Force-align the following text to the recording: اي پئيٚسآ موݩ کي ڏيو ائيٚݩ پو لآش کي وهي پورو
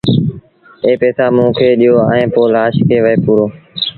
اي 0.85 0.91
پئيٚسآ 1.01 1.25
موݩ 1.35 1.51
کي 1.57 1.67
ڏيو 1.79 1.95
ائيٚݩ 2.11 2.31
پو 2.33 2.41
لآش 2.53 2.75
کي 2.87 2.97
وهي 3.03 3.17
پورو 3.23 3.45